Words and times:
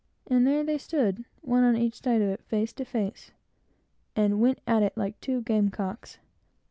And 0.25 0.47
there 0.47 0.63
they 0.63 0.79
stood, 0.79 1.25
one 1.41 1.63
on 1.63 1.77
each 1.77 2.01
side 2.01 2.23
of 2.23 2.29
it, 2.29 2.41
face 2.43 2.73
to 2.73 2.85
face, 2.85 3.29
and 4.15 4.41
went 4.41 4.59
at 4.65 4.81
it 4.81 4.97
like 4.97 5.19
two 5.21 5.43
game 5.43 5.69
cocks. 5.69 6.17